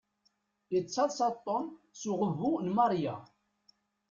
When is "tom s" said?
1.45-2.01